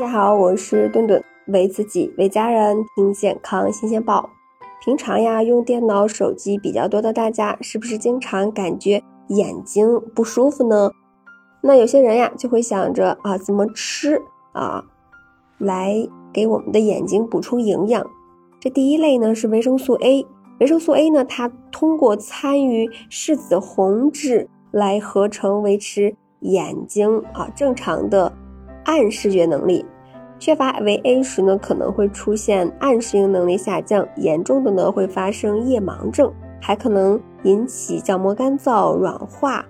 [0.00, 4.30] 大家好，我是顿顿，为自己为家人听健康新鲜报。
[4.82, 10.90] 平常呀，用电脑、手机比较多的大家，是不是经常感觉眼睛不舒服呢？
[11.60, 14.22] 那有些人呀，就会想着啊，怎么吃
[14.52, 14.82] 啊，
[15.58, 18.06] 来给我们的眼睛补充营养。
[18.58, 20.24] 这第一类呢是维生素 A，
[20.60, 28.32] 维生素 A 呢，它通过参与视紫红质来合成，维持眼睛啊正常的。
[28.84, 29.84] 暗视觉能力
[30.38, 39.64] 缺乏维 A 时呢，可能会出现暗适应能力下降，严重的呢会发生夜盲症，还可能引起角膜干燥、软化，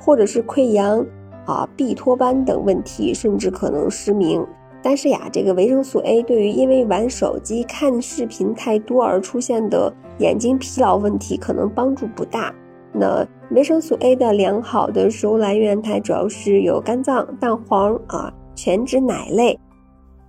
[0.00, 1.04] 或者是溃疡
[1.46, 4.46] 啊、闭脱斑等问题，甚至可能失明。
[4.80, 12.54] 但是呀，这个维生素 A 对于因为玩手机、看视频太多而出现的眼睛疲劳问题，可能帮助不大。
[12.92, 19.58] 那维生素 A 的良好的食物来源，它主要是有肝脏、蛋黄啊、全脂奶类、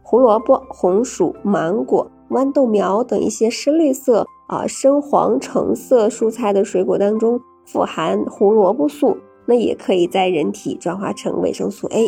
[0.04, 12.08] 胡萝卜、红薯、芒果、豌豆苗等一些深绿色啊、深黄橙色蔬菜的水果当中富含胡萝卜素，那也可以在人体转化成维生素 A。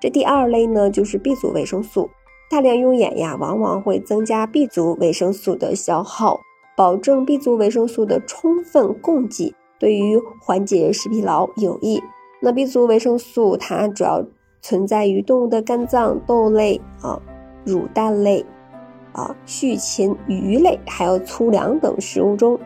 [0.00, 2.10] 这第二类呢，就是 B 族维生素，
[2.50, 6.38] 大量用眼呀，往往会增加 B 族维生素的消耗，
[6.76, 9.54] 保证 B 族维生素的充分供给。
[9.78, 12.02] 对于缓解视疲劳有益。
[12.40, 14.24] 那 B 族维生素它主要
[14.60, 17.20] 存在于动物的肝脏、豆类啊、
[17.64, 18.44] 乳蛋类
[19.12, 22.58] 啊、畜禽、鱼类，还有粗粮等食物中。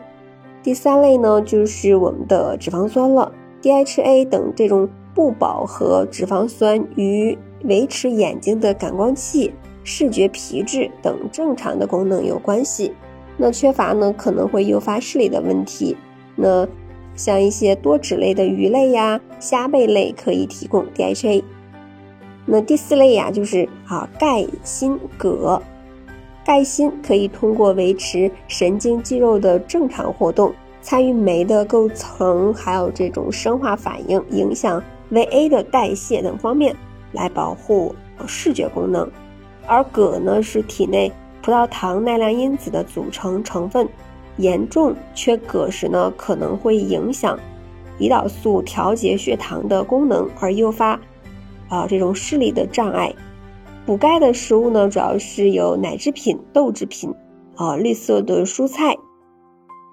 [0.61, 3.31] 第三类呢，就是我们的脂肪酸了
[3.61, 9.53] ，DHA 等这种不饱和脂肪酸与维持眼睛的感光器、
[9.83, 12.93] 视觉皮质等正常的功能有关系。
[13.37, 15.97] 那缺乏呢，可能会诱发视力的问题。
[16.35, 16.67] 那
[17.15, 21.43] 像一些多脂类的鱼类呀、虾贝类可以提供 DHA。
[22.45, 25.61] 那第四类呀，就是啊钙、锌、铬。
[26.43, 36.75] 钙、锌可以通过维持神经肌肉的正常活动，参与酶的构成，还有这种生化反应，影响维 A 的代谢等方面
[37.11, 37.93] 来保护
[38.25, 39.07] 视觉功能。
[39.67, 41.11] 而铬呢，是体内
[41.43, 43.87] 葡萄糖耐量因子的组成成分。
[44.37, 47.37] 严重缺铬时呢，可能会影响
[47.99, 50.99] 胰岛素调节血糖的功能，而诱发
[51.69, 53.13] 啊这种视力的障碍。
[53.85, 57.13] 补钙的食物呢，主要是有奶制品、豆制品
[57.55, 58.95] 啊、绿色的蔬菜，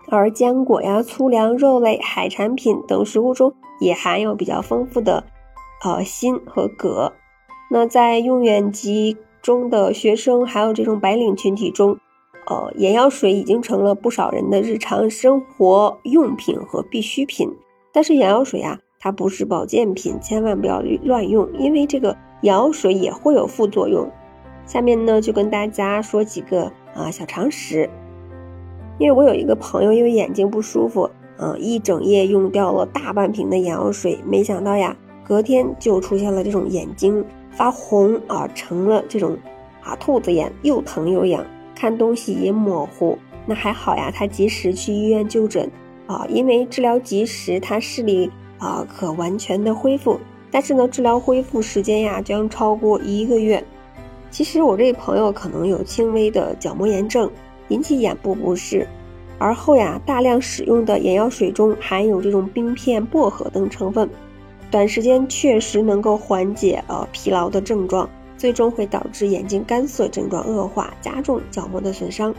[0.09, 5.25] 而坚果呀、粗粮、肉类、海产品等食物中也含有比较丰富的
[5.85, 7.13] 呃锌和铬。
[7.71, 11.99] 那在用远籍中的学生，还有这种白领群体中。
[12.51, 17.55] 呃，眼药水已经成了不少人的日常生活用品和必需品。
[17.93, 24.11] 但是眼药水啊，它不是保健品，千万不要乱用，因为这个眼药水也会有副作用。
[24.65, 27.89] 下面呢，就跟大家说几个啊小常识。
[28.99, 39.37] 因为我有一个朋友，因为眼睛不舒服，嗯，一整夜用掉了大半瓶的眼药水，没想到呀，隔天就出现了这种眼睛发红啊，成了这种
[39.83, 41.45] 啊兔子眼，又疼又痒。
[41.79, 43.17] 看东西也模糊，
[43.47, 45.71] 那还好呀，他及时去医院就诊
[46.09, 48.29] 啊，因为治疗及时，他视力
[48.59, 50.19] 啊可完全的恢复。
[50.51, 53.63] 但是呢，治疗恢复时间呀将超过一个月。
[54.29, 57.31] 其实我这朋友可能有轻微的角膜炎症，
[57.69, 58.85] 引起眼部不适，
[59.39, 64.11] 而后呀大量使用的眼药水中含有这种冰片、薄荷等成分，
[64.69, 68.11] 短时间确实能够缓解呃疲劳的症状。
[68.39, 72.35] 最终会导致眼睛干涩症状恶化，加重角膜的损伤，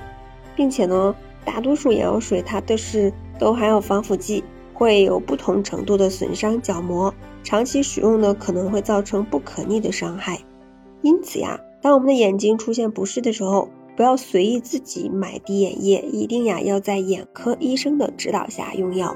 [0.56, 1.14] 并且呢，
[1.46, 4.44] 大多数眼药水它都是都含有防腐剂，
[4.74, 10.40] 会有不同程度的损伤角膜，长期使用呢可能会造成不可逆的伤害。
[11.02, 19.16] 因此呀，当我们的眼睛出现不适的时候，不要随意自己买滴眼液，一定呀要在眼科医生的指导下用药。